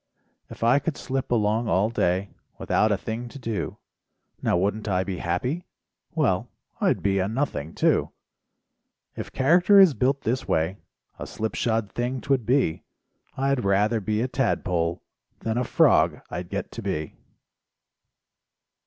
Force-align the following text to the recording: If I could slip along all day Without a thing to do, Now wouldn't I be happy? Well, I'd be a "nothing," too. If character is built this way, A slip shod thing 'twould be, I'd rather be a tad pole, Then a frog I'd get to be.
If 0.49 0.63
I 0.63 0.79
could 0.79 0.97
slip 0.97 1.29
along 1.29 1.67
all 1.67 1.91
day 1.91 2.31
Without 2.57 2.91
a 2.91 2.97
thing 2.97 3.29
to 3.29 3.37
do, 3.37 3.77
Now 4.41 4.57
wouldn't 4.57 4.87
I 4.87 5.03
be 5.03 5.19
happy? 5.19 5.67
Well, 6.15 6.49
I'd 6.79 7.03
be 7.03 7.19
a 7.19 7.27
"nothing," 7.27 7.75
too. 7.75 8.09
If 9.15 9.31
character 9.31 9.79
is 9.79 9.93
built 9.93 10.21
this 10.21 10.47
way, 10.47 10.77
A 11.19 11.27
slip 11.27 11.53
shod 11.53 11.91
thing 11.91 12.19
'twould 12.19 12.47
be, 12.47 12.83
I'd 13.37 13.63
rather 13.63 13.99
be 14.01 14.21
a 14.23 14.27
tad 14.27 14.65
pole, 14.65 15.03
Then 15.41 15.59
a 15.59 15.63
frog 15.63 16.19
I'd 16.31 16.49
get 16.49 16.71
to 16.71 16.81
be. 16.81 17.15